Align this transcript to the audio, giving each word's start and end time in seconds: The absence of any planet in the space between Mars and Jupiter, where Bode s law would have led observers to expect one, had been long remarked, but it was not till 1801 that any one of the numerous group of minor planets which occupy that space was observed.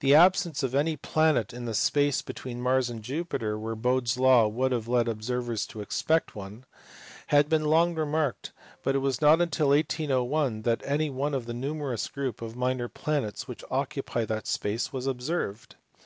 The 0.00 0.14
absence 0.14 0.62
of 0.62 0.74
any 0.74 0.98
planet 0.98 1.54
in 1.54 1.64
the 1.64 1.72
space 1.72 2.20
between 2.20 2.60
Mars 2.60 2.90
and 2.90 3.00
Jupiter, 3.02 3.58
where 3.58 3.74
Bode 3.74 4.06
s 4.06 4.18
law 4.18 4.46
would 4.46 4.70
have 4.70 4.86
led 4.86 5.08
observers 5.08 5.64
to 5.68 5.80
expect 5.80 6.36
one, 6.36 6.66
had 7.28 7.48
been 7.48 7.64
long 7.64 7.94
remarked, 7.94 8.52
but 8.82 8.94
it 8.94 8.98
was 8.98 9.22
not 9.22 9.36
till 9.50 9.68
1801 9.70 10.60
that 10.60 10.82
any 10.84 11.08
one 11.08 11.32
of 11.32 11.46
the 11.46 11.54
numerous 11.54 12.06
group 12.08 12.42
of 12.42 12.54
minor 12.54 12.90
planets 12.90 13.48
which 13.48 13.64
occupy 13.70 14.26
that 14.26 14.46
space 14.46 14.92
was 14.92 15.06
observed. 15.06 15.76